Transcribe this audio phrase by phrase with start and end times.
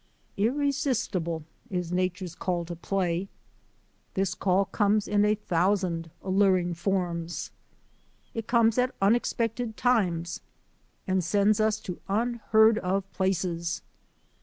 [0.37, 3.29] Irresistible is nature's call to play.
[4.15, 7.51] This call comes in a thousand alluring forms.
[8.33, 10.41] It comes at unexpected times
[11.05, 13.83] and sends us to unheard of places.